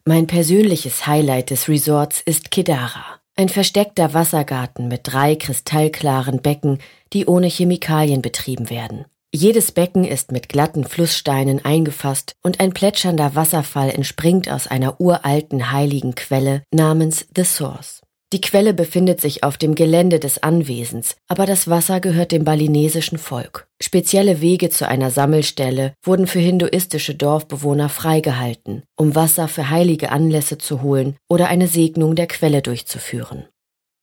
Mein 0.03 0.27
persönliches 0.27 1.07
Highlight 1.07 1.49
des 1.49 1.69
Resorts 1.69 2.21
ist 2.25 2.51
Kedara. 2.51 3.22
Ein 3.35 3.49
versteckter 3.49 4.13
Wassergarten 4.13 4.87
mit 4.87 5.01
drei 5.05 5.35
kristallklaren 5.35 6.43
Becken, 6.43 6.77
die 7.13 7.25
ohne 7.25 7.47
Chemikalien 7.47 8.21
betrieben 8.21 8.69
werden. 8.69 9.05
Jedes 9.33 9.71
Becken 9.71 10.05
ist 10.05 10.31
mit 10.31 10.49
glatten 10.49 10.83
Flusssteinen 10.83 11.65
eingefasst 11.65 12.35
und 12.43 12.59
ein 12.59 12.73
plätschernder 12.73 13.33
Wasserfall 13.33 13.89
entspringt 13.89 14.51
aus 14.51 14.67
einer 14.67 15.01
uralten 15.01 15.71
heiligen 15.71 16.13
Quelle 16.13 16.61
namens 16.71 17.25
The 17.35 17.43
Source. 17.43 18.01
Die 18.33 18.41
Quelle 18.41 18.73
befindet 18.73 19.21
sich 19.21 19.43
auf 19.43 19.57
dem 19.59 19.75
Gelände 19.75 20.19
des 20.19 20.41
Anwesens, 20.41 21.17
aber 21.27 21.45
das 21.45 21.69
Wasser 21.69 21.99
gehört 21.99 22.31
dem 22.31 22.43
balinesischen 22.43 23.19
Volk. 23.19 23.67
Spezielle 23.79 24.41
Wege 24.41 24.71
zu 24.71 24.87
einer 24.87 25.11
Sammelstelle 25.11 25.93
wurden 26.01 26.25
für 26.25 26.39
hinduistische 26.39 27.13
Dorfbewohner 27.13 27.89
freigehalten, 27.89 28.81
um 28.97 29.13
Wasser 29.13 29.47
für 29.47 29.69
heilige 29.69 30.09
Anlässe 30.09 30.57
zu 30.57 30.81
holen 30.81 31.15
oder 31.29 31.47
eine 31.47 31.67
Segnung 31.67 32.15
der 32.15 32.25
Quelle 32.25 32.63
durchzuführen. 32.63 33.45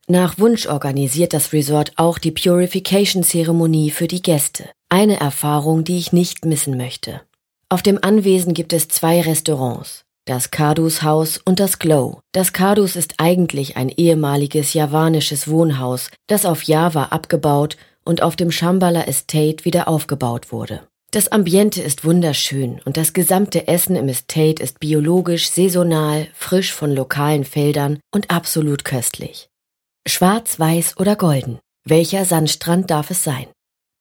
Nach 0.06 0.38
Wunsch 0.38 0.68
organisiert 0.68 1.32
das 1.32 1.52
Resort 1.52 1.94
auch 1.96 2.18
die 2.18 2.30
Purification-Zeremonie 2.30 3.90
für 3.90 4.06
die 4.06 4.22
Gäste, 4.22 4.70
eine 4.88 5.18
Erfahrung, 5.18 5.82
die 5.82 5.98
ich 5.98 6.12
nicht 6.12 6.44
missen 6.44 6.76
möchte. 6.76 7.20
Auf 7.68 7.82
dem 7.82 7.98
Anwesen 8.00 8.54
gibt 8.54 8.72
es 8.72 8.86
zwei 8.86 9.22
Restaurants 9.22 10.04
das 10.26 10.50
Kardus 10.50 11.02
Haus 11.02 11.38
und 11.44 11.60
das 11.60 11.78
Glow. 11.78 12.20
Das 12.32 12.52
Kardus 12.52 12.96
ist 12.96 13.14
eigentlich 13.18 13.76
ein 13.76 13.88
ehemaliges 13.88 14.74
javanisches 14.74 15.48
Wohnhaus, 15.48 16.10
das 16.26 16.46
auf 16.46 16.62
Java 16.62 17.04
abgebaut 17.06 17.76
und 18.04 18.22
auf 18.22 18.36
dem 18.36 18.50
Shambhala 18.50 19.04
Estate 19.04 19.64
wieder 19.64 19.88
aufgebaut 19.88 20.52
wurde. 20.52 20.86
Das 21.10 21.32
Ambiente 21.32 21.82
ist 21.82 22.04
wunderschön 22.04 22.80
und 22.84 22.96
das 22.96 23.12
gesamte 23.12 23.66
Essen 23.66 23.96
im 23.96 24.08
Estate 24.08 24.62
ist 24.62 24.78
biologisch, 24.78 25.50
saisonal, 25.50 26.28
frisch 26.34 26.72
von 26.72 26.94
lokalen 26.94 27.44
Feldern 27.44 27.98
und 28.12 28.30
absolut 28.30 28.84
köstlich. 28.84 29.48
Schwarz, 30.06 30.60
weiß 30.60 30.98
oder 30.98 31.16
golden. 31.16 31.58
Welcher 31.84 32.24
Sandstrand 32.24 32.90
darf 32.90 33.10
es 33.10 33.24
sein? 33.24 33.46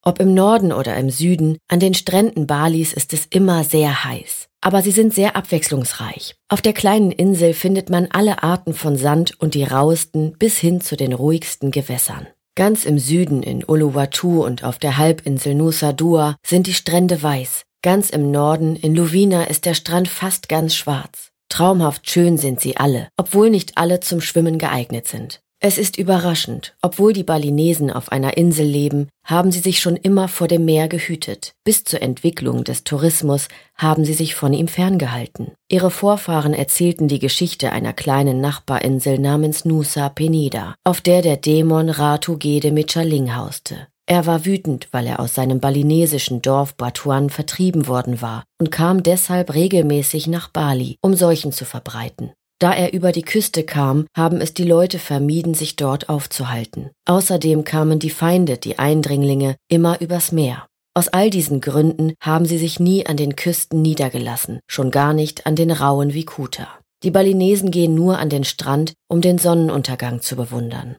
Ob 0.04 0.20
im 0.20 0.34
Norden 0.34 0.72
oder 0.72 0.96
im 0.98 1.10
Süden, 1.10 1.58
an 1.68 1.80
den 1.80 1.94
Stränden 1.94 2.46
Balis 2.46 2.94
ist 2.94 3.14
es 3.14 3.26
immer 3.26 3.64
sehr 3.64 4.04
heiß. 4.04 4.49
Aber 4.62 4.82
sie 4.82 4.92
sind 4.92 5.14
sehr 5.14 5.36
abwechslungsreich. 5.36 6.36
Auf 6.50 6.62
der 6.62 6.74
kleinen 6.74 7.12
Insel 7.12 7.54
findet 7.54 7.90
man 7.90 8.08
alle 8.12 8.44
Arten 8.44 8.74
von 8.74 8.98
Sand 8.98 9.40
und 9.40 9.54
die 9.54 9.64
rauesten 9.64 10.34
bis 10.38 10.58
hin 10.58 10.82
zu 10.82 10.98
den 10.98 11.14
ruhigsten 11.14 11.72
Gewässern. 11.72 12.28
Ganz 12.56 12.84
im 12.84 13.00
Süden 13.00 13.42
in 13.42 13.64
Uluwatu 13.64 14.44
und 14.44 14.66
auf 14.66 14.80
der 14.80 14.98
Halbinsel 14.98 15.56
Nusa 15.56 15.94
Dua 15.94 16.36
sind 16.46 16.68
die 16.68 16.74
Strände 16.74 17.24
weiß. 17.24 17.64
Ganz 17.82 18.10
im 18.10 18.32
Norden 18.32 18.76
in 18.76 18.94
Lovina 18.96 19.46
ist 19.46 19.66
der 19.66 19.74
Strand 19.74 20.10
fast 20.10 20.50
ganz 20.50 20.76
schwarz. 20.76 21.32
Traumhaft 21.48 22.10
schön 22.10 22.38
sind 22.38 22.60
sie 22.60 22.76
alle, 22.76 23.08
obwohl 23.16 23.50
nicht 23.50 23.78
alle 23.78 24.02
zum 24.02 24.20
Schwimmen 24.20 24.58
geeignet 24.58 25.08
sind. 25.08 25.42
Es 25.62 25.78
ist 25.78 25.98
überraschend, 25.98 26.74
obwohl 26.82 27.12
die 27.12 27.26
Balinesen 27.26 27.92
auf 27.92 28.14
einer 28.14 28.38
Insel 28.38 28.66
leben, 28.66 29.10
haben 29.26 29.52
sie 29.52 29.60
sich 29.60 29.82
schon 29.82 29.98
immer 29.98 30.30
vor 30.30 30.48
dem 30.48 30.64
Meer 30.64 30.88
gehütet. 30.88 31.52
Bis 31.66 31.84
zur 31.84 32.02
Entwicklung 32.02 32.64
des 32.64 32.86
Tourismus 32.86 33.50
haben 33.76 34.06
sie 34.06 34.14
sich 34.14 34.36
von 34.36 34.54
ihm 34.54 34.70
ferngehalten. 34.70 35.52
Ihre 35.70 35.92
Vorfahren 35.92 36.54
erzählten 36.54 37.10
die 37.10 37.20
Geschichte 37.20 37.74
einer 37.74 37.92
kleinen 37.92 38.40
Nachbarinsel 38.40 39.20
namens 39.20 39.66
Nusa 39.66 40.08
Penida, 40.08 40.76
auf 40.86 41.02
der 41.02 41.22
der 41.22 41.36
Dämon 41.36 41.90
Ratu 41.90 42.38
Gede 42.38 42.72
Michaling 42.72 43.36
hauste. 43.36 43.88
Er 44.06 44.26
war 44.26 44.46
wütend, 44.46 44.88
weil 44.92 45.06
er 45.06 45.20
aus 45.20 45.36
seinem 45.36 45.60
balinesischen 45.60 46.42
Dorf 46.42 46.74
Batuan 46.76 47.30
vertrieben 47.30 47.86
worden 47.86 48.22
war 48.22 48.44
und 48.60 48.72
kam 48.72 49.04
deshalb 49.04 49.54
regelmäßig 49.54 50.26
nach 50.28 50.48
Bali, 50.48 50.96
um 51.02 51.16
Seuchen 51.16 51.52
zu 51.52 51.66
verbreiten. 51.66 52.32
Da 52.60 52.74
er 52.74 52.92
über 52.92 53.14
die 53.14 53.22
Küste 53.22 53.64
kam, 53.64 54.06
haben 54.16 54.42
es 54.42 54.54
die 54.54 54.66
Leute 54.66 55.00
vermieden, 55.00 55.54
sich 55.54 55.78
dort 55.78 56.10
aufzuhalten. 56.10 56.92
Außerdem 57.06 57.64
kamen 57.64 58.00
die 58.00 58.10
Feinde, 58.10 58.58
die 58.58 58.78
Eindringlinge, 58.78 59.56
immer 59.70 60.02
übers 60.02 60.34
Meer. 60.34 60.68
Aus 60.94 61.08
all 61.08 61.30
diesen 61.30 61.62
Gründen 61.62 62.14
haben 62.22 62.46
sie 62.46 62.58
sich 62.58 62.80
nie 62.80 63.06
an 63.06 63.16
den 63.16 63.38
Küsten 63.38 63.82
niedergelassen, 63.82 64.60
schon 64.68 64.92
gar 64.92 65.14
nicht 65.14 65.46
an 65.46 65.56
den 65.56 65.72
rauen 65.72 66.14
wie 66.14 66.26
Kuta. 66.26 66.68
Die 67.04 67.12
Balinesen 67.12 67.72
gehen 67.72 67.96
nur 67.96 68.18
an 68.18 68.30
den 68.30 68.44
Strand, 68.44 68.94
um 69.08 69.22
den 69.22 69.38
Sonnenuntergang 69.38 70.22
zu 70.22 70.36
bewundern. 70.36 70.98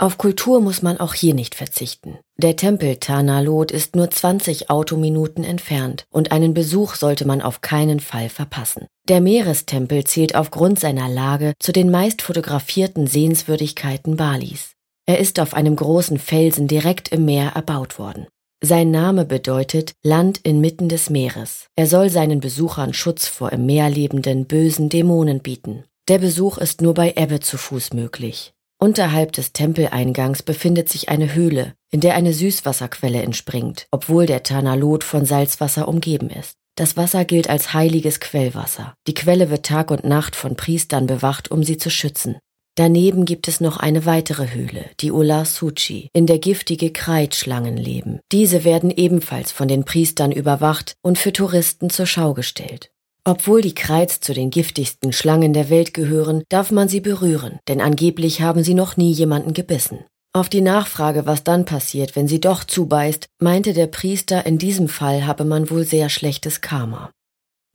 Auf 0.00 0.16
Kultur 0.16 0.62
muss 0.62 0.80
man 0.80 0.98
auch 0.98 1.12
hier 1.12 1.34
nicht 1.34 1.54
verzichten. 1.54 2.18
Der 2.38 2.56
Tempel 2.56 2.96
Tanalot 2.96 3.70
ist 3.70 3.96
nur 3.96 4.10
20 4.10 4.70
Autominuten 4.70 5.44
entfernt 5.44 6.04
und 6.10 6.32
einen 6.32 6.54
Besuch 6.54 6.94
sollte 6.94 7.26
man 7.26 7.42
auf 7.42 7.60
keinen 7.60 8.00
Fall 8.00 8.30
verpassen. 8.30 8.86
Der 9.10 9.20
Meerestempel 9.20 10.04
zählt 10.04 10.34
aufgrund 10.34 10.80
seiner 10.80 11.06
Lage 11.10 11.52
zu 11.58 11.72
den 11.72 11.90
meist 11.90 12.22
fotografierten 12.22 13.08
Sehenswürdigkeiten 13.08 14.16
Balis. 14.16 14.72
Er 15.04 15.18
ist 15.18 15.38
auf 15.38 15.52
einem 15.52 15.76
großen 15.76 16.18
Felsen 16.18 16.66
direkt 16.66 17.08
im 17.08 17.26
Meer 17.26 17.50
erbaut 17.54 17.98
worden. 17.98 18.26
Sein 18.64 18.90
Name 18.90 19.26
bedeutet 19.26 19.92
Land 20.02 20.38
inmitten 20.38 20.88
des 20.88 21.10
Meeres. 21.10 21.66
Er 21.76 21.86
soll 21.86 22.08
seinen 22.08 22.40
Besuchern 22.40 22.94
Schutz 22.94 23.26
vor 23.26 23.52
im 23.52 23.66
Meer 23.66 23.90
lebenden 23.90 24.46
bösen 24.46 24.88
Dämonen 24.88 25.40
bieten. 25.40 25.84
Der 26.08 26.16
Besuch 26.16 26.56
ist 26.56 26.80
nur 26.80 26.94
bei 26.94 27.12
Ebbe 27.18 27.40
zu 27.40 27.58
Fuß 27.58 27.92
möglich. 27.92 28.54
Unterhalb 28.82 29.32
des 29.32 29.52
Tempeleingangs 29.52 30.42
befindet 30.42 30.88
sich 30.88 31.10
eine 31.10 31.34
Höhle, 31.34 31.74
in 31.90 32.00
der 32.00 32.14
eine 32.14 32.32
Süßwasserquelle 32.32 33.20
entspringt, 33.20 33.86
obwohl 33.90 34.24
der 34.24 34.42
Tanalot 34.42 35.04
von 35.04 35.26
Salzwasser 35.26 35.86
umgeben 35.86 36.30
ist. 36.30 36.54
Das 36.76 36.96
Wasser 36.96 37.26
gilt 37.26 37.50
als 37.50 37.74
heiliges 37.74 38.20
Quellwasser. 38.20 38.94
Die 39.06 39.12
Quelle 39.12 39.50
wird 39.50 39.66
Tag 39.66 39.90
und 39.90 40.04
Nacht 40.04 40.34
von 40.34 40.56
Priestern 40.56 41.06
bewacht, 41.06 41.50
um 41.50 41.62
sie 41.62 41.76
zu 41.76 41.90
schützen. 41.90 42.38
Daneben 42.74 43.26
gibt 43.26 43.48
es 43.48 43.60
noch 43.60 43.76
eine 43.76 44.06
weitere 44.06 44.54
Höhle, 44.54 44.86
die 45.00 45.12
Ula 45.12 45.44
Suchi, 45.44 46.08
in 46.14 46.24
der 46.24 46.38
giftige 46.38 46.90
Kreidschlangen 46.90 47.76
leben. 47.76 48.20
Diese 48.32 48.64
werden 48.64 48.90
ebenfalls 48.90 49.52
von 49.52 49.68
den 49.68 49.84
Priestern 49.84 50.32
überwacht 50.32 50.94
und 51.02 51.18
für 51.18 51.34
Touristen 51.34 51.90
zur 51.90 52.06
Schau 52.06 52.32
gestellt. 52.32 52.90
Obwohl 53.30 53.60
die 53.60 53.76
Kreiz 53.76 54.18
zu 54.18 54.34
den 54.34 54.50
giftigsten 54.50 55.12
Schlangen 55.12 55.52
der 55.52 55.70
Welt 55.70 55.94
gehören, 55.94 56.42
darf 56.48 56.72
man 56.72 56.88
sie 56.88 56.98
berühren, 56.98 57.60
denn 57.68 57.80
angeblich 57.80 58.42
haben 58.42 58.64
sie 58.64 58.74
noch 58.74 58.96
nie 58.96 59.12
jemanden 59.12 59.54
gebissen. 59.54 60.00
Auf 60.32 60.48
die 60.48 60.60
Nachfrage, 60.60 61.26
was 61.26 61.44
dann 61.44 61.64
passiert, 61.64 62.16
wenn 62.16 62.26
sie 62.26 62.40
doch 62.40 62.64
zubeißt, 62.64 63.28
meinte 63.40 63.72
der 63.72 63.86
Priester, 63.86 64.46
in 64.46 64.58
diesem 64.58 64.88
Fall 64.88 65.28
habe 65.28 65.44
man 65.44 65.70
wohl 65.70 65.84
sehr 65.84 66.08
schlechtes 66.08 66.60
Karma. 66.60 67.12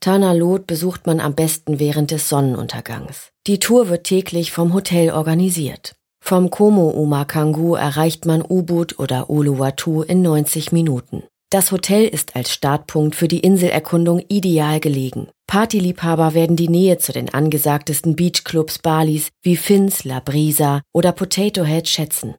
Tanalot 0.00 0.66
besucht 0.66 1.06
man 1.06 1.20
am 1.20 1.34
besten 1.34 1.80
während 1.80 2.10
des 2.10 2.28
Sonnenuntergangs. 2.28 3.30
Die 3.46 3.58
Tour 3.58 3.88
wird 3.88 4.04
täglich 4.04 4.52
vom 4.52 4.74
Hotel 4.74 5.10
organisiert. 5.10 5.94
Vom 6.22 6.50
Komo 6.50 6.90
Umakangu 6.90 7.76
erreicht 7.76 8.26
man 8.26 8.44
Ubud 8.46 8.98
oder 8.98 9.30
Uluwatu 9.30 10.02
in 10.02 10.20
90 10.20 10.72
Minuten. 10.72 11.22
Das 11.50 11.70
Hotel 11.70 12.06
ist 12.06 12.34
als 12.34 12.52
Startpunkt 12.52 13.14
für 13.14 13.28
die 13.28 13.38
Inselerkundung 13.38 14.20
ideal 14.28 14.80
gelegen. 14.80 15.28
Partyliebhaber 15.46 16.34
werden 16.34 16.56
die 16.56 16.68
Nähe 16.68 16.98
zu 16.98 17.12
den 17.12 17.32
angesagtesten 17.32 18.16
Beachclubs 18.16 18.80
Balis 18.80 19.28
wie 19.42 19.56
Fins, 19.56 20.04
La 20.04 20.18
Brisa 20.18 20.82
oder 20.92 21.12
Potato 21.12 21.64
Head 21.64 21.88
schätzen. 21.88 22.34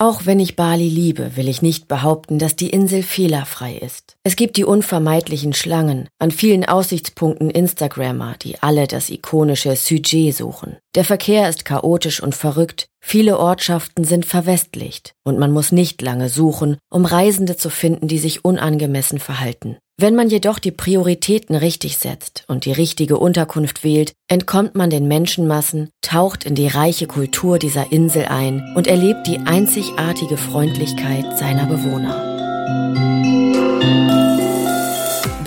Auch 0.00 0.26
wenn 0.26 0.38
ich 0.38 0.54
Bali 0.54 0.88
liebe, 0.88 1.36
will 1.36 1.48
ich 1.48 1.60
nicht 1.60 1.88
behaupten, 1.88 2.38
dass 2.38 2.54
die 2.54 2.70
Insel 2.70 3.02
fehlerfrei 3.02 3.74
ist. 3.76 4.16
Es 4.22 4.36
gibt 4.36 4.56
die 4.56 4.64
unvermeidlichen 4.64 5.54
Schlangen, 5.54 6.08
an 6.20 6.30
vielen 6.30 6.64
Aussichtspunkten 6.64 7.50
Instagrammer, 7.50 8.36
die 8.40 8.62
alle 8.62 8.86
das 8.86 9.10
ikonische 9.10 9.74
Sujet 9.74 10.36
suchen. 10.36 10.76
Der 10.94 11.04
Verkehr 11.04 11.48
ist 11.48 11.64
chaotisch 11.64 12.22
und 12.22 12.36
verrückt, 12.36 12.86
viele 13.00 13.40
Ortschaften 13.40 14.04
sind 14.04 14.24
verwestlicht 14.24 15.14
und 15.24 15.40
man 15.40 15.50
muss 15.50 15.72
nicht 15.72 16.00
lange 16.00 16.28
suchen, 16.28 16.76
um 16.88 17.04
Reisende 17.04 17.56
zu 17.56 17.68
finden, 17.68 18.06
die 18.06 18.18
sich 18.18 18.44
unangemessen 18.44 19.18
verhalten. 19.18 19.78
Wenn 20.00 20.14
man 20.14 20.28
jedoch 20.28 20.60
die 20.60 20.70
Prioritäten 20.70 21.56
richtig 21.56 21.98
setzt 21.98 22.44
und 22.46 22.66
die 22.66 22.72
richtige 22.72 23.18
Unterkunft 23.18 23.82
wählt, 23.82 24.12
entkommt 24.28 24.76
man 24.76 24.90
den 24.90 25.08
Menschenmassen, 25.08 25.90
taucht 26.02 26.44
in 26.44 26.54
die 26.54 26.68
reiche 26.68 27.08
Kultur 27.08 27.58
dieser 27.58 27.90
Insel 27.90 28.26
ein 28.26 28.62
und 28.76 28.86
erlebt 28.86 29.26
die 29.26 29.38
einzigartige 29.38 30.36
Freundlichkeit 30.36 31.36
seiner 31.36 31.66
Bewohner. 31.66 32.27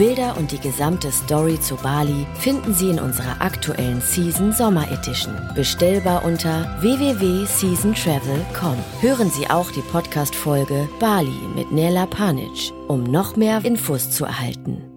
Bilder 0.02 0.36
und 0.36 0.52
die 0.52 0.58
gesamte 0.58 1.12
Story 1.12 1.60
zu 1.60 1.76
Bali 1.76 2.26
finden 2.40 2.74
Sie 2.74 2.90
in 2.90 3.00
unserer 3.00 3.40
aktuellen 3.40 4.02
Season 4.02 4.52
Sommer 4.52 4.92
Edition. 4.92 5.32
Bestellbar 5.54 6.26
unter 6.26 6.76
www.seasontravel.com. 6.82 8.78
Hören 9.00 9.30
Sie 9.30 9.48
auch 9.48 9.70
die 9.70 9.84
Podcast-Folge 9.92 10.90
Bali 11.00 11.30
mit 11.56 11.72
Nela 11.72 12.08
Panic, 12.08 12.74
um 12.88 13.04
noch 13.04 13.36
mehr 13.36 13.64
Infos 13.64 14.10
zu 14.10 14.26
erhalten. 14.26 14.91